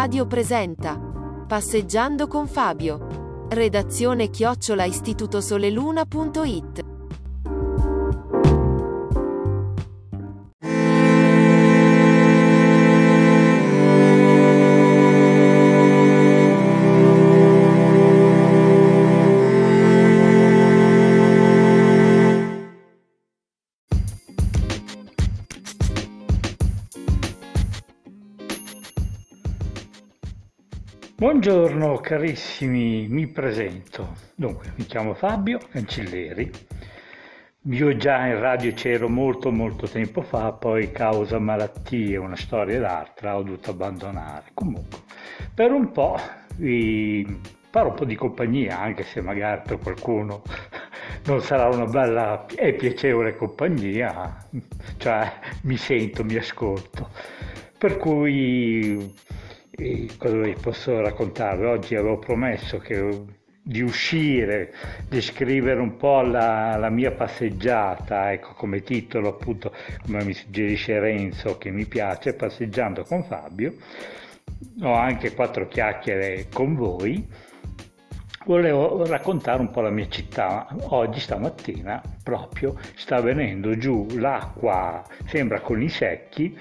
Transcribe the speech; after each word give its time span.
Radio 0.00 0.26
presenta 0.26 0.98
Passeggiando 1.46 2.26
con 2.26 2.48
Fabio. 2.48 3.44
Redazione 3.50 4.30
chiocciola 4.30 4.84
istitutosoleluna.it 4.84 6.89
Buongiorno 31.20 31.98
carissimi, 31.98 33.06
mi 33.06 33.26
presento. 33.26 34.14
Dunque, 34.34 34.72
mi 34.76 34.86
chiamo 34.86 35.12
Fabio 35.12 35.58
Cancelleri. 35.70 36.50
Io 37.64 37.96
già 37.98 38.26
in 38.26 38.40
radio 38.40 38.72
c'ero 38.72 39.06
molto 39.06 39.52
molto 39.52 39.86
tempo 39.86 40.22
fa, 40.22 40.52
poi 40.52 40.90
causa 40.92 41.38
malattie, 41.38 42.16
una 42.16 42.36
storia 42.36 42.76
e 42.76 42.78
l'altra, 42.78 43.36
ho 43.36 43.42
dovuto 43.42 43.70
abbandonare. 43.70 44.52
Comunque, 44.54 45.00
per 45.52 45.72
un 45.72 45.92
po' 45.92 46.18
vi 46.56 47.38
farò 47.68 47.90
un 47.90 47.96
po' 47.96 48.06
di 48.06 48.14
compagnia, 48.14 48.80
anche 48.80 49.02
se 49.02 49.20
magari 49.20 49.60
per 49.66 49.76
qualcuno 49.76 50.42
non 51.26 51.42
sarà 51.42 51.68
una 51.68 51.84
bella 51.84 52.46
e 52.46 52.72
piacevole 52.72 53.36
compagnia, 53.36 54.42
cioè 54.96 55.30
mi 55.64 55.76
sento, 55.76 56.24
mi 56.24 56.36
ascolto. 56.36 57.10
Per 57.76 57.98
cui 57.98 59.12
cosa 60.18 60.36
vi 60.36 60.54
posso 60.60 61.00
raccontare? 61.00 61.66
Oggi 61.66 61.94
avevo 61.94 62.18
promesso 62.18 62.78
che, 62.78 63.24
di 63.62 63.80
uscire, 63.80 64.72
di 65.08 65.20
scrivere 65.20 65.80
un 65.80 65.96
po' 65.96 66.20
la, 66.20 66.76
la, 66.76 66.90
mia 66.90 67.12
passeggiata, 67.12 68.32
ecco 68.32 68.52
come 68.54 68.82
titolo 68.82 69.28
appunto, 69.28 69.72
come 70.04 70.24
mi 70.24 70.34
suggerisce 70.34 70.98
Renzo, 70.98 71.56
che 71.56 71.70
mi 71.70 71.86
piace, 71.86 72.34
passeggiando 72.34 73.04
con 73.04 73.24
Fabio. 73.24 73.74
Ho 74.82 74.92
anche 74.92 75.34
quattro 75.34 75.66
chiacchiere 75.66 76.48
con 76.52 76.74
voi. 76.74 77.26
Volevo 78.44 79.06
raccontare 79.06 79.60
un 79.60 79.70
po' 79.70 79.80
la 79.80 79.90
mia 79.90 80.08
città. 80.08 80.66
Oggi, 80.88 81.20
stamattina, 81.20 82.02
proprio, 82.22 82.76
sta 82.96 83.20
venendo 83.20 83.76
giù 83.78 84.06
l'acqua, 84.16 85.02
sembra 85.26 85.60
con 85.60 85.80
i 85.80 85.88
secchi, 85.88 86.58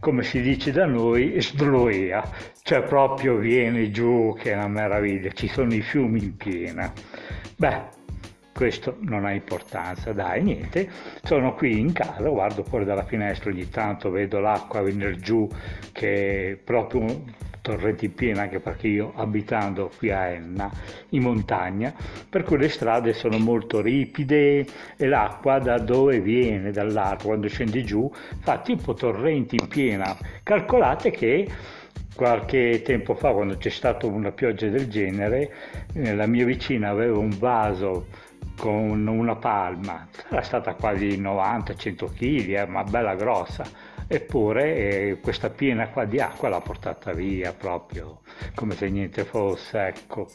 come 0.00 0.22
si 0.22 0.40
dice 0.40 0.72
da 0.72 0.86
noi, 0.86 1.40
sdloea, 1.40 2.28
cioè 2.62 2.82
proprio 2.82 3.36
viene 3.36 3.90
giù 3.90 4.36
che 4.38 4.52
è 4.52 4.54
una 4.54 4.68
meraviglia, 4.68 5.30
ci 5.32 5.48
sono 5.48 5.72
i 5.74 5.80
fiumi 5.80 6.22
in 6.22 6.36
piena. 6.36 6.92
Beh, 7.56 7.94
questo 8.52 8.96
non 9.00 9.26
ha 9.26 9.32
importanza, 9.32 10.12
dai, 10.12 10.42
niente, 10.42 10.88
sono 11.22 11.54
qui 11.54 11.78
in 11.78 11.92
casa, 11.92 12.26
guardo 12.28 12.64
fuori 12.64 12.84
dalla 12.84 13.04
finestra, 13.04 13.50
ogni 13.50 13.68
tanto 13.68 14.10
vedo 14.10 14.40
l'acqua 14.40 14.80
venire 14.80 15.16
giù 15.18 15.46
che 15.92 16.52
è 16.52 16.56
proprio 16.56 17.22
torrente 17.66 18.04
in 18.04 18.14
piena 18.14 18.42
anche 18.42 18.60
perché 18.60 18.86
io 18.86 19.12
abitando 19.16 19.90
qui 19.98 20.12
a 20.12 20.28
Enna 20.28 20.70
in 21.10 21.22
montagna 21.22 21.92
per 22.28 22.44
cui 22.44 22.58
le 22.58 22.68
strade 22.68 23.12
sono 23.12 23.38
molto 23.38 23.80
ripide 23.80 24.64
e 24.96 25.06
l'acqua 25.08 25.58
da 25.58 25.78
dove 25.78 26.20
viene 26.20 26.70
dall'alto 26.70 27.26
quando 27.26 27.48
scendi 27.48 27.84
giù 27.84 28.08
fa 28.40 28.60
tipo 28.60 28.94
torrenti 28.94 29.56
in 29.60 29.66
piena. 29.66 30.16
Calcolate 30.44 31.10
che 31.10 31.48
qualche 32.14 32.82
tempo 32.82 33.14
fa 33.16 33.32
quando 33.32 33.56
c'è 33.56 33.68
stata 33.68 34.06
una 34.06 34.30
pioggia 34.30 34.68
del 34.68 34.88
genere 34.88 35.52
eh, 35.92 36.14
la 36.14 36.26
mia 36.26 36.44
vicina 36.44 36.90
aveva 36.90 37.18
un 37.18 37.36
vaso 37.36 38.06
con 38.56 39.06
una 39.06 39.34
palma 39.34 40.08
era 40.30 40.40
stata 40.40 40.74
quasi 40.74 41.20
90-100 41.20 42.14
kg 42.14 42.48
eh, 42.48 42.66
ma 42.66 42.84
bella 42.84 43.14
grossa 43.16 43.64
eppure 44.06 44.74
eh, 44.76 45.18
questa 45.20 45.50
piena 45.50 45.88
qua 45.88 46.04
di 46.04 46.20
acqua 46.20 46.48
l'ha 46.48 46.60
portata 46.60 47.12
via 47.12 47.52
proprio 47.52 48.20
come 48.54 48.74
se 48.74 48.88
niente 48.88 49.24
fosse, 49.24 49.86
ecco. 49.86 50.28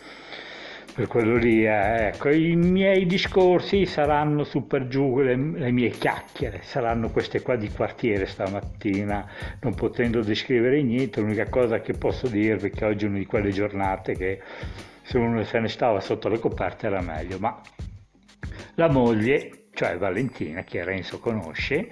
Per 0.93 1.07
quello 1.07 1.37
lì, 1.37 1.65
eh, 1.65 2.07
ecco, 2.07 2.29
i 2.29 2.53
miei 2.57 3.05
discorsi 3.05 3.85
saranno 3.85 4.43
su 4.43 4.67
per 4.67 4.89
giù, 4.89 5.19
le, 5.19 5.37
le, 5.37 5.71
mie 5.71 5.89
chiacchiere, 5.89 6.63
saranno 6.63 7.09
queste 7.11 7.41
qua 7.41 7.55
di 7.55 7.69
quartiere 7.69 8.25
stamattina, 8.25 9.25
non 9.61 9.73
potendo 9.73 10.21
descrivere 10.21 10.81
niente, 10.81 11.21
l'unica 11.21 11.47
cosa 11.47 11.79
che 11.79 11.93
posso 11.93 12.27
dirvi 12.27 12.67
è 12.67 12.71
che 12.71 12.83
oggi 12.83 13.05
è 13.05 13.07
una 13.07 13.19
di 13.19 13.25
quelle 13.25 13.51
giornate 13.51 14.17
che 14.17 14.41
se 15.01 15.17
uno 15.17 15.41
se 15.45 15.59
ne 15.59 15.69
stava 15.69 16.01
sotto 16.01 16.27
le 16.27 16.39
coperte 16.39 16.87
era 16.87 16.99
meglio, 16.99 17.39
ma 17.39 17.61
la 18.75 18.89
moglie, 18.89 19.67
cioè 19.73 19.97
Valentina, 19.97 20.63
che 20.63 20.83
Renzo 20.83 21.19
conosce, 21.19 21.89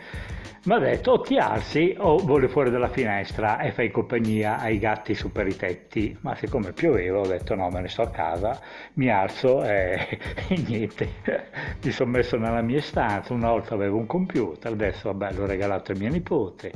mi 0.64 0.74
ha 0.74 0.78
detto 0.80 1.12
o 1.12 1.22
ti 1.22 1.38
alzi 1.38 1.96
o 1.98 2.18
voli 2.18 2.50
fuori 2.50 2.70
dalla 2.70 2.90
finestra 2.90 3.60
e 3.60 3.72
fai 3.72 3.92
compagnia 3.92 4.60
ai 4.60 4.78
gatti 4.78 5.16
su 5.16 5.32
per 5.32 5.48
i 5.48 5.56
tetti, 5.56 6.18
ma 6.22 6.36
siccome 6.36 6.74
pioveva 6.74 7.20
ho 7.20 7.28
detto 7.28 7.56
no, 7.56 7.70
me 7.70 7.80
ne 7.80 7.88
sto 7.88 8.02
a 8.02 8.10
casa, 8.10 8.60
mi 8.96 9.10
alzo 9.10 9.64
e, 9.64 10.20
e 10.50 10.58
niente, 10.68 11.14
mi 11.82 11.92
sono 11.92 12.12
messo 12.12 12.38
nella 12.38 12.62
mia 12.62 12.82
stanza, 12.82 13.34
una 13.34 13.52
volta 13.52 13.74
avevo 13.74 13.98
un 13.98 14.06
computer, 14.06 14.74
adesso 14.74 15.14
vabbè 15.14 15.34
l'ho 15.34 15.46
regalato 15.46 15.94
a 15.94 15.96
mia 15.96 16.10
nipote, 16.10 16.74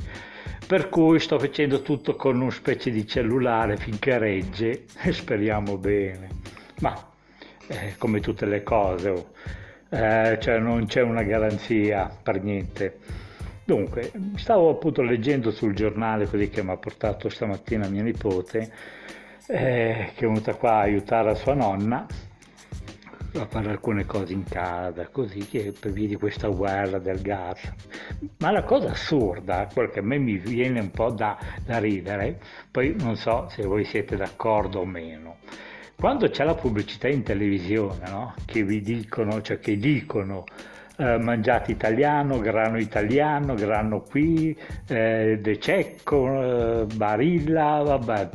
per 0.66 0.88
cui 0.88 1.20
sto 1.20 1.38
facendo 1.38 1.82
tutto 1.82 2.16
con 2.16 2.40
una 2.40 2.50
specie 2.50 2.90
di 2.90 3.06
cellulare 3.06 3.76
finché 3.76 4.16
regge 4.16 4.84
e 5.02 5.12
speriamo 5.12 5.76
bene, 5.76 6.28
ma 6.80 6.94
eh, 7.66 7.96
come 7.98 8.20
tutte 8.20 8.46
le 8.46 8.62
cose, 8.62 9.08
oh, 9.10 9.26
eh, 9.90 10.38
cioè 10.40 10.58
non 10.58 10.86
c'è 10.86 11.02
una 11.02 11.22
garanzia 11.22 12.10
per 12.22 12.42
niente. 12.42 13.22
Dunque, 13.64 14.12
stavo 14.36 14.70
appunto 14.70 15.02
leggendo 15.02 15.50
sul 15.50 15.74
giornale 15.74 16.26
così 16.26 16.50
che 16.50 16.62
mi 16.62 16.70
ha 16.70 16.76
portato 16.76 17.28
stamattina 17.28 17.88
mia 17.88 18.02
nipote, 18.02 18.70
eh, 19.46 20.10
che 20.14 20.24
è 20.24 20.28
venuta 20.28 20.54
qua 20.54 20.72
a 20.72 20.80
aiutare 20.80 21.28
la 21.28 21.34
sua 21.34 21.54
nonna 21.54 22.06
a 23.40 23.46
fare 23.46 23.70
alcune 23.70 24.04
cose 24.04 24.32
in 24.32 24.44
casa, 24.44 25.08
così 25.08 25.40
che 25.48 25.72
per 25.78 25.90
via 25.90 26.06
di 26.06 26.16
questa 26.16 26.48
guerra 26.48 26.98
del 26.98 27.20
gas. 27.20 27.72
Ma 28.38 28.50
la 28.50 28.62
cosa 28.62 28.90
assurda, 28.90 29.68
quella 29.72 29.90
che 29.90 29.98
a 30.00 30.02
me 30.02 30.18
mi 30.18 30.36
viene 30.36 30.80
un 30.80 30.90
po' 30.90 31.10
da, 31.10 31.36
da 31.64 31.78
ridere, 31.78 32.38
poi 32.70 32.94
non 32.98 33.16
so 33.16 33.48
se 33.48 33.64
voi 33.64 33.84
siete 33.84 34.16
d'accordo 34.16 34.80
o 34.80 34.84
meno, 34.84 35.38
quando 35.96 36.28
c'è 36.28 36.44
la 36.44 36.54
pubblicità 36.54 37.08
in 37.08 37.22
televisione, 37.22 38.08
no? 38.08 38.34
che 38.44 38.62
vi 38.62 38.80
dicono, 38.80 39.40
cioè 39.40 39.58
che 39.58 39.76
dicono 39.76 40.44
eh, 40.96 41.18
mangiate 41.18 41.72
italiano, 41.72 42.38
grano 42.38 42.78
italiano, 42.78 43.54
grano 43.54 44.00
qui, 44.02 44.56
eh, 44.88 45.38
De 45.40 45.58
Cecco, 45.58 46.82
eh, 46.82 46.86
Barilla, 46.94 47.82
vabbè, 47.82 48.28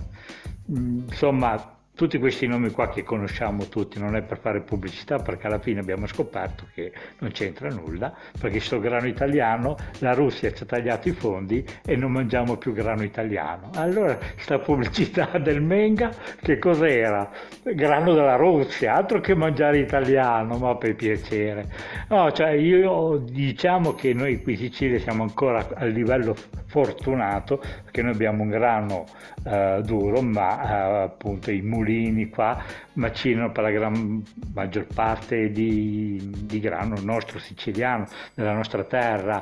mm, 0.72 1.00
insomma 1.10 1.79
tutti 2.00 2.18
questi 2.18 2.48
nomi 2.48 2.70
qua 2.72 2.88
che 2.88 3.04
conosciamo 3.04 3.66
tutti, 3.66 4.00
non 4.00 4.16
è 4.16 4.22
per 4.22 4.38
fare 4.38 4.62
pubblicità 4.62 5.20
perché 5.20 5.48
alla 5.48 5.60
fine 5.60 5.82
abbiamo 5.82 6.08
scoperto 6.08 6.64
che 6.74 6.94
non 7.18 7.32
c'entra 7.32 7.68
nulla, 7.68 8.16
perché 8.40 8.62
sto 8.62 8.80
grano 8.80 9.06
italiano, 9.06 9.76
la 9.98 10.14
Russia 10.14 10.50
ci 10.54 10.64
ha 10.64 10.66
tagliato 10.66 11.10
i 11.10 11.12
fondi 11.12 11.62
e 11.86 11.98
non 11.98 12.14
mangiamo 12.14 12.56
più 12.56 12.72
grano 12.72 13.04
italiano. 13.04 13.72
Allora 13.74 14.18
sta 14.38 14.60
pubblicità 14.60 15.38
del 15.44 15.62
Menga 15.62 16.10
che 16.42 16.58
cos'era? 16.58 17.30
Grano 17.64 18.14
della 18.14 18.38
Russia, 18.38 18.96
altro 18.96 19.20
che 19.20 19.36
mangiare 19.36 19.80
italiano, 19.80 20.58
ma 20.58 20.78
per 20.78 20.96
piacere. 20.96 21.66
No, 22.08 22.32
cioè 22.32 22.52
io 22.52 23.18
diciamo 23.18 23.94
che 23.94 24.14
noi 24.14 24.42
qui 24.42 24.54
in 24.54 24.60
Sicilia 24.60 25.00
siamo 25.00 25.24
ancora 25.24 25.68
a 25.74 25.84
livello 25.84 26.34
fortunato 26.68 27.58
perché 27.58 28.04
noi 28.04 28.14
abbiamo 28.14 28.44
un 28.44 28.50
grano 28.50 29.06
eh, 29.44 29.82
duro, 29.84 30.22
ma 30.22 30.62
eh, 30.62 31.02
appunto 31.04 31.52
i 31.52 31.62
mulini 31.62 31.88
mulini 31.90 32.30
qua 32.30 32.62
macinano 32.94 33.52
per 33.52 33.64
la 33.64 33.72
gran 33.72 34.24
maggior 34.54 34.86
parte 34.94 35.52
di, 35.52 36.32
di 36.44 36.60
grano 36.60 36.96
nostro 37.02 37.40
siciliano, 37.40 38.06
della 38.34 38.54
nostra 38.54 38.84
terra. 38.84 39.42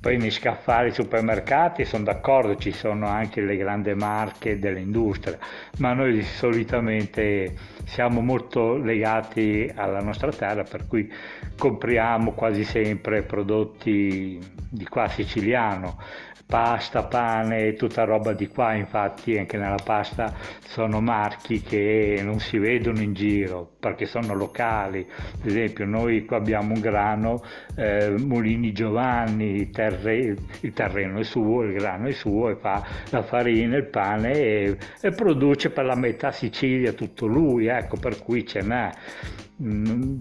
Poi 0.00 0.16
nei 0.16 0.30
scaffali 0.30 0.92
supermercati 0.92 1.84
sono 1.84 2.04
d'accordo, 2.04 2.56
ci 2.56 2.70
sono 2.70 3.08
anche 3.08 3.40
le 3.40 3.56
grandi 3.56 3.94
marche 3.94 4.58
dell'industria, 4.58 5.38
ma 5.78 5.92
noi 5.92 6.22
solitamente 6.22 7.54
siamo 7.84 8.20
molto 8.20 8.76
legati 8.76 9.70
alla 9.74 10.00
nostra 10.00 10.30
terra, 10.30 10.62
per 10.62 10.86
cui 10.86 11.10
compriamo 11.58 12.32
quasi 12.32 12.64
sempre 12.64 13.22
prodotti 13.22 14.38
di 14.68 14.84
qua 14.86 15.08
siciliano 15.08 15.98
pasta, 16.46 17.04
pane, 17.04 17.74
tutta 17.74 18.04
roba 18.04 18.32
di 18.32 18.48
qua, 18.48 18.74
infatti 18.74 19.38
anche 19.38 19.56
nella 19.56 19.80
pasta 19.82 20.34
sono 20.66 21.00
marchi 21.00 21.60
che 21.62 22.20
non 22.22 22.40
si 22.40 22.58
vedono 22.58 23.00
in 23.00 23.14
giro 23.14 23.72
perché 23.78 24.06
sono 24.06 24.34
locali, 24.34 25.06
ad 25.08 25.46
esempio 25.46 25.84
noi 25.84 26.24
qua 26.24 26.36
abbiamo 26.36 26.74
un 26.74 26.80
grano, 26.80 27.42
eh, 27.76 28.10
Mulini 28.10 28.72
Giovanni, 28.72 29.70
terre, 29.70 30.36
il 30.60 30.72
terreno 30.72 31.18
è 31.18 31.24
suo, 31.24 31.62
il 31.62 31.72
grano 31.72 32.06
è 32.06 32.12
suo 32.12 32.50
e 32.50 32.56
fa 32.56 32.84
la 33.10 33.22
farina, 33.22 33.76
il 33.76 33.86
pane 33.86 34.32
e, 34.32 34.76
e 35.00 35.10
produce 35.10 35.70
per 35.70 35.84
la 35.84 35.96
metà 35.96 36.30
Sicilia 36.30 36.92
tutto 36.92 37.26
lui, 37.26 37.66
ecco 37.66 37.96
per 37.96 38.22
cui 38.22 38.46
ce 38.46 38.60
n'è. 38.60 38.90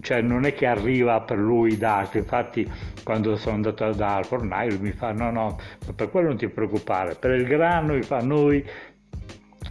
Cioè 0.02 0.22
non 0.22 0.46
è 0.46 0.54
che 0.54 0.68
arriva 0.68 1.22
per 1.22 1.38
lui 1.38 1.78
da 1.78 2.08
infatti 2.14 2.70
quando 3.04 3.36
sono 3.38 3.56
andato 3.56 3.90
dal 3.92 4.26
fornaio 4.26 4.72
lui 4.72 4.80
mi 4.80 4.92
fa 4.92 5.14
no 5.14 5.32
no 5.32 5.58
per 5.96 6.12
quello 6.12 6.28
non 6.28 6.38
ti 6.38 6.48
preoccupare 6.48 7.16
per 7.16 7.32
il 7.32 7.46
grano 7.46 7.94
mi 7.94 8.04
fa 8.04 8.20
noi 8.20 8.64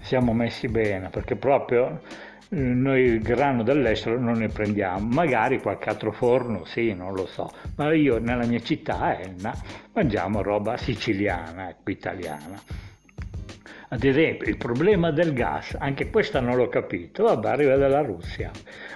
siamo 0.00 0.32
messi 0.32 0.66
bene 0.66 1.08
perché 1.10 1.36
proprio 1.36 2.00
eh, 2.52 2.56
noi 2.56 3.02
il 3.02 3.22
grano 3.22 3.62
dall'estero 3.62 4.18
non 4.18 4.38
ne 4.38 4.48
prendiamo, 4.48 5.06
magari 5.06 5.60
qualche 5.60 5.88
altro 5.88 6.10
forno, 6.10 6.64
sì, 6.64 6.92
non 6.92 7.12
lo 7.14 7.26
so, 7.26 7.48
ma 7.76 7.94
io 7.94 8.18
nella 8.18 8.44
mia 8.44 8.58
città, 8.58 9.16
Enna, 9.20 9.54
mangiamo 9.92 10.42
roba 10.42 10.76
siciliana, 10.76 11.68
ecco, 11.68 11.90
italiana. 11.90 12.60
Ad 13.92 14.04
esempio, 14.04 14.48
il 14.48 14.56
problema 14.56 15.10
del 15.10 15.32
gas, 15.32 15.76
anche 15.76 16.10
questo 16.10 16.38
non 16.38 16.54
l'ho 16.54 16.68
capito, 16.68 17.24
vabbè, 17.24 17.48
arriva 17.48 17.74
dalla 17.74 18.02
Russia. 18.02 18.48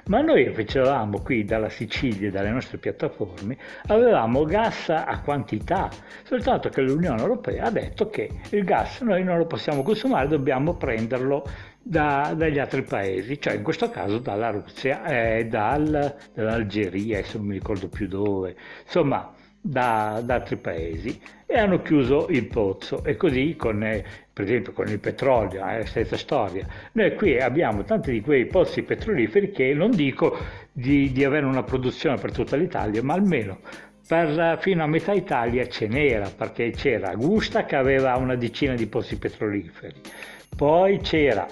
Ma 0.06 0.20
noi 0.20 0.48
facevamo 0.54 1.20
qui 1.20 1.42
dalla 1.42 1.68
Sicilia, 1.68 2.30
dalle 2.30 2.50
nostre 2.50 2.78
piattaforme, 2.78 3.56
avevamo 3.88 4.44
gas 4.44 4.90
a 4.90 5.20
quantità, 5.20 5.90
soltanto 6.22 6.68
che 6.68 6.80
l'Unione 6.80 7.20
Europea 7.20 7.64
ha 7.64 7.70
detto 7.70 8.08
che 8.08 8.30
il 8.50 8.62
gas 8.62 9.00
noi 9.00 9.24
non 9.24 9.36
lo 9.36 9.46
possiamo 9.46 9.82
consumare, 9.82 10.28
dobbiamo 10.28 10.76
prenderlo 10.76 11.44
da, 11.82 12.32
dagli 12.36 12.60
altri 12.60 12.84
paesi, 12.84 13.40
cioè 13.40 13.54
in 13.54 13.64
questo 13.64 13.90
caso 13.90 14.18
dalla 14.18 14.50
Russia 14.50 15.02
e 15.06 15.46
dal, 15.46 16.14
dall'Algeria, 16.32 17.18
adesso 17.18 17.38
non 17.38 17.48
mi 17.48 17.54
ricordo 17.54 17.88
più 17.88 18.06
dove, 18.06 18.54
insomma 18.84 19.33
da, 19.66 20.20
da, 20.22 20.34
altri 20.34 20.56
paesi 20.56 21.18
e 21.46 21.58
hanno 21.58 21.80
chiuso 21.80 22.26
il 22.28 22.46
pozzo 22.48 23.02
e 23.02 23.16
così 23.16 23.56
con, 23.56 23.82
eh, 23.82 24.04
per 24.30 24.44
esempio 24.44 24.72
con 24.72 24.88
il 24.88 24.98
petrolio, 24.98 25.64
è 25.64 25.78
eh, 25.78 25.86
stessa 25.86 26.18
storia. 26.18 26.66
Noi 26.92 27.14
qui 27.14 27.40
abbiamo 27.40 27.82
tanti 27.84 28.12
di 28.12 28.20
quei 28.20 28.44
pozzi 28.44 28.82
petroliferi 28.82 29.50
che 29.52 29.72
non 29.72 29.90
dico 29.90 30.36
di, 30.70 31.12
di 31.12 31.24
avere 31.24 31.46
una 31.46 31.62
produzione 31.62 32.18
per 32.18 32.30
tutta 32.30 32.56
l'Italia, 32.56 33.02
ma 33.02 33.14
almeno 33.14 33.60
per, 34.06 34.58
fino 34.60 34.82
a 34.82 34.86
metà 34.86 35.14
Italia 35.14 35.66
ce 35.66 35.86
n'era, 35.86 36.28
perché 36.28 36.70
c'era 36.70 37.12
Augusta 37.12 37.64
che 37.64 37.76
aveva 37.76 38.16
una 38.16 38.34
decina 38.34 38.74
di 38.74 38.86
pozzi 38.86 39.16
petroliferi, 39.16 39.94
poi 40.54 40.98
c'era 40.98 41.46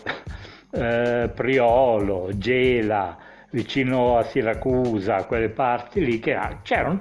eh, 0.71 1.31
Priolo, 1.35 2.29
Gela, 2.35 3.17
vicino 3.53 4.19
a 4.19 4.25
Siracusa, 4.25 5.25
quelle 5.25 5.49
parti 5.49 6.05
lì, 6.05 6.19
che 6.19 6.37
c'erano 6.63 7.01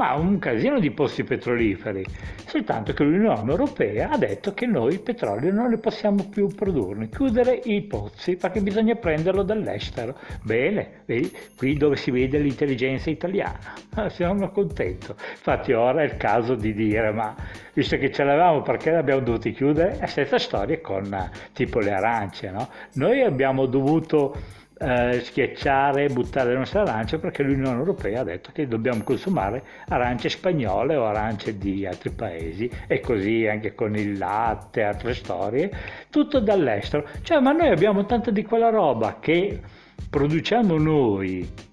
ma 0.00 0.14
un 0.14 0.38
casino 0.38 0.80
di 0.80 0.90
posti 0.92 1.24
petroliferi, 1.24 2.02
soltanto 2.46 2.94
che 2.94 3.04
l'Unione 3.04 3.50
Europea 3.50 4.08
ha 4.08 4.16
detto 4.16 4.54
che 4.54 4.64
noi 4.64 4.94
il 4.94 5.02
petrolio 5.02 5.52
non 5.52 5.68
ne 5.68 5.76
possiamo 5.76 6.26
più 6.26 6.46
produrre, 6.48 7.10
chiudere 7.10 7.60
i 7.64 7.82
pozzi 7.82 8.36
perché 8.36 8.62
bisogna 8.62 8.94
prenderlo 8.94 9.42
dall'estero. 9.42 10.16
Bene, 10.42 11.02
vedi, 11.04 11.30
qui 11.54 11.76
dove 11.76 11.96
si 11.96 12.10
vede 12.10 12.38
l'intelligenza 12.38 13.10
italiana, 13.10 13.74
ah, 13.96 14.08
sono 14.08 14.50
contento. 14.50 15.16
Infatti 15.32 15.72
ora 15.72 16.00
è 16.00 16.04
il 16.06 16.16
caso 16.16 16.54
di 16.54 16.72
dire, 16.72 17.12
ma 17.12 17.34
visto 17.74 17.98
che 17.98 18.10
ce 18.10 18.24
l'avevamo 18.24 18.62
perché 18.62 18.90
l'abbiamo 18.90 19.20
dovuti 19.20 19.52
chiudere, 19.52 19.98
è 19.98 20.06
stessa 20.06 20.38
storia 20.38 20.80
con 20.80 21.30
tipo 21.52 21.78
le 21.78 21.92
arance, 21.92 22.50
no? 22.50 22.70
Noi 22.94 23.20
abbiamo 23.20 23.66
dovuto 23.66 24.34
eh, 24.82 25.20
schiacciare 25.22 26.08
buttare 26.08 26.52
le 26.52 26.58
nostre 26.58 26.80
arance 26.80 27.18
perché 27.18 27.42
l'Unione 27.42 27.76
Europea 27.76 28.20
ha 28.20 28.24
detto 28.24 28.50
che 28.50 28.66
dobbiamo 28.66 29.02
consumare 29.02 29.62
arance 29.88 30.30
spagnole 30.30 30.96
o 30.96 31.04
arance 31.04 31.58
di 31.58 31.84
altri 31.86 32.10
paesi 32.10 32.70
e 32.86 33.00
così 33.00 33.46
anche 33.46 33.74
con 33.74 33.94
il 33.94 34.16
latte, 34.16 34.82
altre 34.82 35.12
storie, 35.12 35.70
tutto 36.08 36.40
dall'estero. 36.40 37.06
Cioè, 37.20 37.40
ma 37.40 37.52
noi 37.52 37.68
abbiamo 37.68 38.06
tanta 38.06 38.30
di 38.30 38.42
quella 38.42 38.70
roba 38.70 39.18
che 39.20 39.60
produciamo 40.08 40.78
noi 40.78 41.68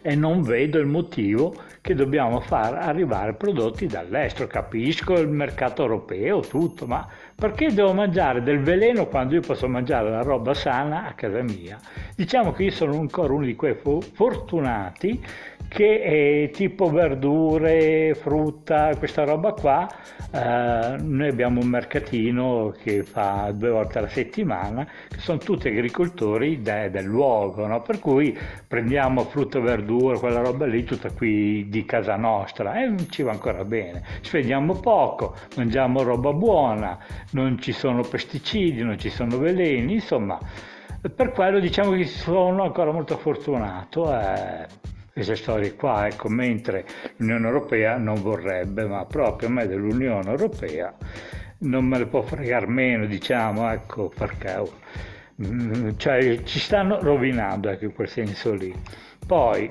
e 0.00 0.14
non 0.14 0.42
vedo 0.42 0.78
il 0.78 0.86
motivo 0.86 1.54
che 1.80 1.94
dobbiamo 1.94 2.40
far 2.40 2.74
arrivare 2.74 3.34
prodotti 3.34 3.86
dall'estero. 3.86 4.46
Capisco 4.46 5.14
il 5.18 5.28
mercato 5.28 5.82
europeo, 5.82 6.40
tutto, 6.40 6.86
ma 6.86 7.06
perché 7.40 7.72
devo 7.72 7.92
mangiare 7.92 8.42
del 8.42 8.58
veleno 8.64 9.06
quando 9.06 9.34
io 9.34 9.40
posso 9.42 9.68
mangiare 9.68 10.10
la 10.10 10.22
roba 10.22 10.54
sana 10.54 11.06
a 11.06 11.12
casa 11.12 11.40
mia? 11.40 11.78
Diciamo 12.16 12.50
che 12.50 12.64
io 12.64 12.72
sono 12.72 12.98
ancora 12.98 13.32
uno 13.32 13.44
di 13.44 13.54
quei 13.54 13.76
fortunati 13.76 15.24
che 15.68 16.00
è 16.46 16.50
tipo 16.50 16.90
verdure, 16.90 18.14
frutta, 18.14 18.96
questa 18.96 19.24
roba 19.24 19.52
qua, 19.52 19.86
eh, 20.32 20.96
noi 20.98 21.28
abbiamo 21.28 21.60
un 21.60 21.68
mercatino 21.68 22.74
che 22.82 23.02
fa 23.02 23.52
due 23.54 23.68
volte 23.70 23.98
alla 23.98 24.08
settimana, 24.08 24.86
che 25.08 25.18
sono 25.18 25.38
tutti 25.38 25.68
agricoltori 25.68 26.62
de, 26.62 26.90
del 26.90 27.04
luogo, 27.04 27.66
no? 27.66 27.82
per 27.82 27.98
cui 27.98 28.36
prendiamo 28.66 29.24
frutta 29.24 29.60
verdura, 29.60 30.18
quella 30.18 30.40
roba 30.40 30.64
lì, 30.64 30.84
tutta 30.84 31.10
qui 31.10 31.68
di 31.68 31.84
casa 31.84 32.16
nostra 32.16 32.82
e 32.82 32.94
ci 33.10 33.22
va 33.22 33.32
ancora 33.32 33.64
bene. 33.64 34.02
Spendiamo 34.22 34.80
poco, 34.80 35.36
mangiamo 35.56 36.02
roba 36.02 36.32
buona, 36.32 36.98
non 37.32 37.60
ci 37.60 37.72
sono 37.72 38.02
pesticidi, 38.02 38.82
non 38.82 38.98
ci 38.98 39.10
sono 39.10 39.36
veleni, 39.36 39.94
insomma, 39.94 40.38
per 41.14 41.30
quello 41.32 41.60
diciamo 41.60 41.92
che 41.92 42.06
sono 42.06 42.62
ancora 42.62 42.90
molto 42.90 43.18
fortunato. 43.18 44.10
Eh 44.18 44.96
queste 45.18 45.34
storie 45.34 45.74
qua, 45.74 46.06
ecco, 46.06 46.28
mentre 46.28 46.84
l'Unione 47.16 47.48
Europea 47.48 47.96
non 47.96 48.22
vorrebbe, 48.22 48.86
ma 48.86 49.04
proprio 49.04 49.48
a 49.48 49.50
me 49.50 49.66
dell'Unione 49.66 50.30
Europea 50.30 50.94
non 51.60 51.86
me 51.86 51.98
ne 51.98 52.06
può 52.06 52.22
fregare 52.22 52.68
meno, 52.68 53.04
diciamo, 53.04 53.68
ecco, 53.68 54.12
perché 54.16 54.62
mm, 55.44 55.90
cioè, 55.96 56.44
ci 56.44 56.60
stanno 56.60 57.00
rovinando, 57.00 57.68
ecco, 57.68 57.86
in 57.86 57.94
quel 57.94 58.08
senso 58.08 58.54
lì. 58.54 58.72
Poi, 59.26 59.68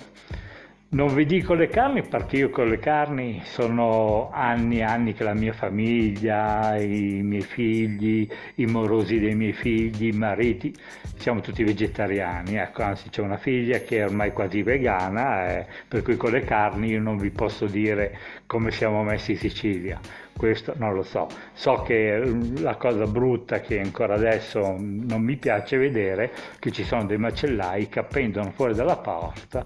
non 0.89 1.13
vi 1.13 1.25
dico 1.25 1.53
le 1.53 1.67
carni 1.67 2.01
perché 2.01 2.37
io 2.37 2.49
con 2.49 2.69
le 2.69 2.79
carni 2.79 3.41
sono 3.43 4.29
anni 4.31 4.77
e 4.77 4.83
anni 4.83 5.13
che 5.13 5.25
la 5.25 5.33
mia 5.33 5.51
famiglia, 5.51 6.77
i 6.77 7.19
miei 7.23 7.41
figli, 7.41 8.25
i 8.55 8.65
morosi 8.65 9.19
dei 9.19 9.35
miei 9.35 9.51
figli, 9.51 10.07
i 10.07 10.17
mariti, 10.17 10.73
siamo 11.17 11.41
tutti 11.41 11.63
vegetariani. 11.63 12.55
Ecco, 12.55 12.83
anzi 12.83 13.09
c'è 13.09 13.21
una 13.21 13.37
figlia 13.37 13.79
che 13.79 13.97
è 13.97 14.05
ormai 14.05 14.31
quasi 14.31 14.63
vegana, 14.63 15.57
eh, 15.57 15.65
per 15.87 16.03
cui 16.03 16.15
con 16.15 16.31
le 16.31 16.41
carni 16.45 16.89
io 16.89 17.01
non 17.01 17.17
vi 17.17 17.31
posso 17.31 17.65
dire 17.65 18.17
come 18.45 18.71
siamo 18.71 19.03
messi 19.03 19.31
in 19.31 19.37
Sicilia 19.37 19.99
questo 20.37 20.73
non 20.77 20.93
lo 20.93 21.03
so. 21.03 21.27
So 21.53 21.81
che 21.81 22.21
la 22.59 22.75
cosa 22.75 23.05
brutta 23.05 23.59
che 23.59 23.79
ancora 23.79 24.13
adesso 24.13 24.75
non 24.77 25.21
mi 25.21 25.35
piace 25.35 25.77
vedere 25.77 26.31
che 26.59 26.71
ci 26.71 26.83
sono 26.83 27.05
dei 27.05 27.17
macellai 27.17 27.89
che 27.89 27.99
appendono 27.99 28.51
fuori 28.51 28.73
dalla 28.73 28.97
porta 28.97 29.65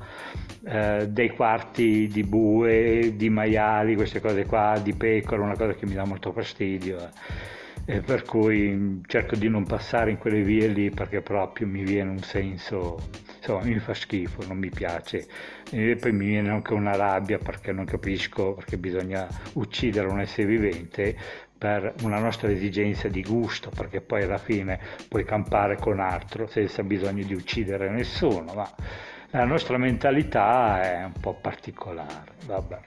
eh, 0.63 1.07
dei 1.09 1.29
quarti 1.29 2.07
di 2.07 2.23
bue, 2.23 3.13
di 3.15 3.29
maiali, 3.29 3.95
queste 3.95 4.19
cose 4.19 4.45
qua, 4.45 4.79
di 4.81 4.93
pecore, 4.93 5.41
una 5.41 5.57
cosa 5.57 5.73
che 5.73 5.85
mi 5.85 5.93
dà 5.93 6.05
molto 6.05 6.31
fastidio. 6.31 7.09
Eh. 7.85 8.01
per 8.01 8.23
cui 8.23 9.01
cerco 9.07 9.35
di 9.35 9.49
non 9.49 9.65
passare 9.65 10.11
in 10.11 10.17
quelle 10.17 10.43
vie 10.43 10.67
lì 10.67 10.91
perché 10.91 11.21
proprio 11.21 11.65
mi 11.65 11.83
viene 11.83 12.11
un 12.11 12.19
senso, 12.19 12.99
insomma 13.55 13.73
mi 13.73 13.79
fa 13.79 13.93
schifo, 13.93 14.45
non 14.47 14.57
mi 14.57 14.69
piace 14.69 15.27
e 15.71 15.95
poi 15.95 16.11
mi 16.11 16.27
viene 16.27 16.49
anche 16.49 16.73
una 16.73 16.95
rabbia 16.95 17.37
perché 17.37 17.71
non 17.71 17.85
capisco 17.85 18.53
perché 18.53 18.77
bisogna 18.77 19.27
uccidere 19.53 20.07
un 20.07 20.19
essere 20.19 20.47
vivente 20.47 21.17
per 21.57 21.93
una 22.01 22.17
nostra 22.17 22.49
esigenza 22.49 23.07
di 23.07 23.21
gusto, 23.21 23.69
perché 23.69 24.01
poi 24.01 24.23
alla 24.23 24.39
fine 24.39 24.79
puoi 25.07 25.23
campare 25.23 25.77
con 25.77 25.99
altro 25.99 26.47
senza 26.47 26.81
bisogno 26.81 27.23
di 27.23 27.35
uccidere 27.35 27.87
nessuno, 27.91 28.51
ma 28.55 28.67
la 29.29 29.45
nostra 29.45 29.77
mentalità 29.77 30.81
è 30.81 31.03
un 31.03 31.13
po' 31.21 31.35
particolare. 31.35 32.31
Vabbè. 32.47 32.79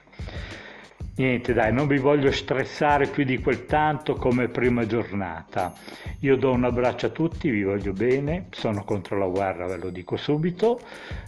Niente, 1.17 1.53
dai, 1.53 1.71
non 1.71 1.87
vi 1.87 1.97
voglio 1.97 2.29
stressare 2.29 3.07
più 3.07 3.23
di 3.23 3.39
quel 3.39 3.65
tanto 3.65 4.15
come 4.15 4.49
prima 4.49 4.85
giornata. 4.85 5.73
Io 6.19 6.35
do 6.35 6.51
un 6.51 6.65
abbraccio 6.65 7.05
a 7.05 7.09
tutti, 7.09 7.49
vi 7.49 7.63
voglio 7.63 7.93
bene, 7.93 8.47
sono 8.51 8.83
contro 8.83 9.17
la 9.17 9.27
guerra, 9.27 9.65
ve 9.65 9.77
lo 9.77 9.91
dico 9.91 10.17
subito. 10.17 10.77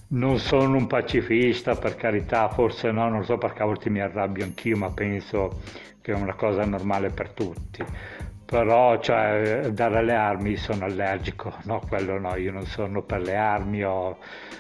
Non 0.10 0.40
sono 0.40 0.76
un 0.76 0.88
pacifista, 0.88 1.76
per 1.76 1.96
carità, 1.96 2.50
forse 2.50 2.92
no, 2.92 3.08
non 3.08 3.24
so 3.24 3.38
perché 3.38 3.62
a 3.62 3.66
volte 3.66 3.90
mi 3.90 4.02
arrabbio 4.02 4.44
anch'io, 4.44 4.76
ma 4.76 4.92
penso 4.92 5.62
che 6.02 6.12
è 6.12 6.16
una 6.16 6.34
cosa 6.34 6.66
normale 6.66 7.10
per 7.10 7.30
tutti. 7.30 7.82
Però, 8.44 9.00
cioè, 9.00 9.70
dare 9.72 10.04
le 10.04 10.16
armi 10.16 10.58
sono 10.58 10.84
allergico, 10.84 11.54
no, 11.64 11.80
quello 11.88 12.20
no, 12.20 12.36
io 12.36 12.52
non 12.52 12.66
sono 12.66 13.04
per 13.04 13.22
le 13.22 13.38
armi, 13.38 13.86
ho, 13.86 14.18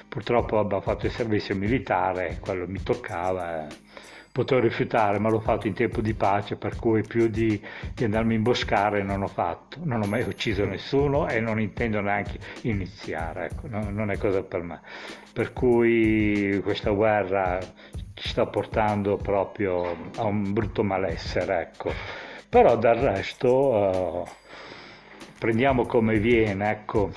purtroppo 0.08 0.56
ho 0.56 0.82
fatto 0.82 1.06
il 1.06 1.12
servizio 1.12 1.54
militare, 1.54 2.38
quello 2.40 2.66
mi 2.66 2.82
toccava. 2.82 3.68
Eh 3.68 3.86
potevo 4.38 4.62
rifiutare, 4.62 5.18
ma 5.18 5.30
l'ho 5.30 5.40
fatto 5.40 5.66
in 5.66 5.74
tempo 5.74 6.00
di 6.00 6.14
pace, 6.14 6.58
per 6.58 6.76
cui 6.76 7.02
più 7.02 7.28
di, 7.28 7.60
di 7.96 8.04
andarmi 8.04 8.34
a 8.34 8.38
imboscare 8.38 9.02
non 9.02 9.24
ho 9.24 9.28
fatto. 9.28 9.80
Non 9.82 10.04
ho 10.04 10.06
mai 10.06 10.22
ucciso 10.22 10.64
nessuno 10.64 11.28
e 11.28 11.40
non 11.40 11.60
intendo 11.60 12.02
neanche 12.02 12.38
iniziare, 12.62 13.46
ecco, 13.46 13.68
no, 13.68 13.90
non 13.90 14.12
è 14.12 14.18
cosa 14.18 14.44
per 14.44 14.62
me. 14.62 14.80
Per 15.34 15.54
cui 15.54 16.60
questa 16.64 16.92
guerra 16.92 17.58
ci 18.14 18.28
sta 18.28 18.46
portando 18.46 19.18
proprio 19.18 19.96
a 20.18 20.26
un 20.26 20.54
brutto 20.54 20.84
malessere, 20.84 21.62
ecco. 21.62 21.92
Però 22.48 22.78
dal 22.78 22.98
resto 22.98 23.50
uh, 23.50 24.24
prendiamo 25.40 25.88
come 25.88 26.20
viene, 26.20 26.70
ecco. 26.70 27.12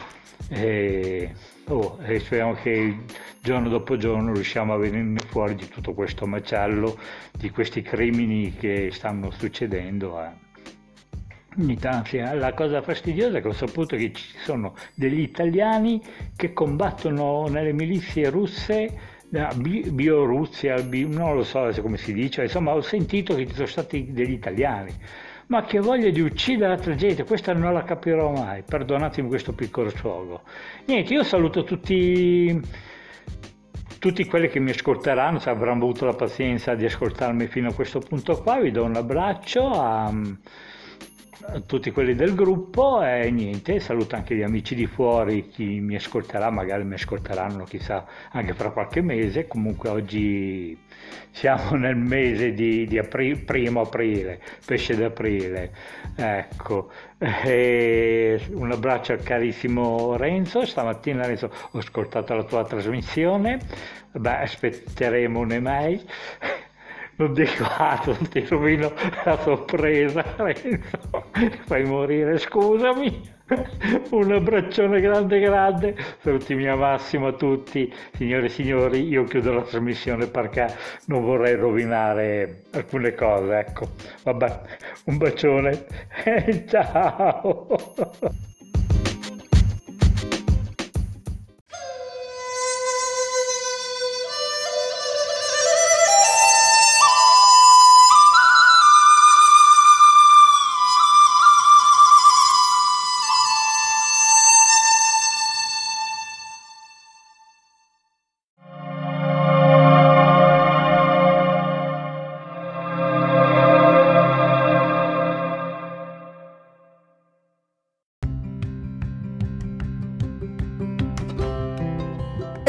E 0.48 1.32
oh, 1.70 1.98
e 2.02 2.18
speriamo 2.20 2.54
che 2.54 2.98
giorno 3.40 3.68
dopo 3.68 3.96
giorno 3.96 4.32
riusciamo 4.32 4.74
a 4.74 4.76
venire 4.76 5.20
fuori 5.26 5.54
di 5.54 5.68
tutto 5.68 5.94
questo 5.94 6.26
macello, 6.26 6.98
di 7.32 7.50
questi 7.50 7.82
crimini 7.82 8.54
che 8.54 8.90
stanno 8.92 9.30
succedendo. 9.30 10.22
Eh. 10.22 10.48
Italia. 11.56 12.32
La 12.34 12.54
cosa 12.54 12.80
fastidiosa 12.80 13.38
è 13.38 13.40
che 13.42 13.48
ho 13.48 13.52
saputo 13.52 13.96
che 13.96 14.12
ci 14.12 14.38
sono 14.38 14.74
degli 14.94 15.20
italiani 15.20 16.00
che 16.36 16.52
combattono 16.52 17.48
nelle 17.48 17.72
milizie 17.72 18.30
russe 18.30 19.18
Bielorussia, 19.30 20.82
non 21.06 21.36
lo 21.36 21.44
so 21.44 21.70
come 21.82 21.96
si 21.96 22.12
dice, 22.12 22.42
insomma 22.42 22.74
ho 22.74 22.80
sentito 22.80 23.36
che 23.36 23.46
ci 23.46 23.54
sono 23.54 23.68
stati 23.68 24.10
degli 24.10 24.32
italiani 24.32 24.92
ma 25.50 25.64
che 25.64 25.80
voglia 25.80 26.10
di 26.10 26.20
uccidere 26.20 26.72
altra 26.72 26.94
gente, 26.94 27.24
questa 27.24 27.52
non 27.52 27.72
la 27.72 27.82
capirò 27.82 28.30
mai, 28.30 28.62
perdonatemi 28.62 29.28
questo 29.28 29.52
piccolo 29.52 29.90
sfogo. 29.90 30.42
Niente, 30.86 31.12
io 31.12 31.24
saluto 31.24 31.64
tutti, 31.64 32.60
tutti 33.98 34.24
quelli 34.26 34.48
che 34.48 34.60
mi 34.60 34.70
ascolteranno, 34.70 35.40
se 35.40 35.50
avranno 35.50 35.82
avuto 35.82 36.06
la 36.06 36.14
pazienza 36.14 36.74
di 36.76 36.84
ascoltarmi 36.84 37.48
fino 37.48 37.68
a 37.68 37.74
questo 37.74 37.98
punto 37.98 38.40
qua, 38.40 38.60
vi 38.60 38.70
do 38.70 38.84
un 38.84 38.94
abbraccio 38.94 39.70
a 39.70 40.12
tutti 41.66 41.90
quelli 41.90 42.14
del 42.14 42.34
gruppo 42.34 43.02
e 43.02 43.30
niente, 43.30 43.80
saluto 43.80 44.14
anche 44.14 44.34
gli 44.34 44.42
amici 44.42 44.74
di 44.74 44.86
fuori, 44.86 45.48
chi 45.48 45.80
mi 45.80 45.94
ascolterà, 45.94 46.50
magari 46.50 46.84
mi 46.84 46.94
ascolteranno 46.94 47.64
chissà 47.64 48.06
anche 48.30 48.52
fra 48.54 48.70
qualche 48.70 49.00
mese, 49.00 49.46
comunque 49.46 49.88
oggi 49.88 50.78
siamo 51.30 51.76
nel 51.76 51.96
mese 51.96 52.52
di, 52.52 52.86
di 52.86 52.98
apri, 52.98 53.36
primo 53.36 53.80
aprile, 53.80 54.40
pesce 54.64 54.96
d'aprile, 54.96 55.72
ecco, 56.16 56.90
e 57.18 58.40
un 58.52 58.70
abbraccio 58.70 59.12
al 59.12 59.22
carissimo 59.22 60.16
Renzo, 60.16 60.64
stamattina 60.64 61.26
Renzo 61.26 61.50
ho 61.70 61.78
ascoltato 61.78 62.34
la 62.34 62.44
tua 62.44 62.64
trasmissione, 62.64 63.58
beh 64.12 64.40
aspetteremo 64.40 65.38
un'email 65.38 66.04
non 67.20 67.34
dico 67.34 67.64
altro, 67.76 68.12
non 68.12 68.28
ti 68.28 68.40
rovino 68.46 68.92
la 69.24 69.38
sorpresa, 69.42 70.24
Renzo. 70.36 70.98
Fai 71.66 71.84
morire, 71.84 72.38
scusami. 72.38 73.38
Un 74.10 74.32
abbraccione 74.32 75.00
grande 75.00 75.40
grande, 75.40 75.96
saluti 76.20 76.54
mia 76.54 76.76
Massimo 76.76 77.26
a 77.26 77.32
tutti, 77.32 77.92
signore 78.14 78.46
e 78.46 78.48
signori, 78.48 79.08
io 79.08 79.24
chiudo 79.24 79.52
la 79.52 79.62
trasmissione 79.62 80.28
perché 80.28 80.72
non 81.06 81.24
vorrei 81.24 81.56
rovinare 81.56 82.62
alcune 82.72 83.12
cose, 83.14 83.58
ecco. 83.58 83.88
Vabbè, 84.22 84.60
un 85.06 85.16
bacione 85.18 85.84
ciao. 86.68 87.66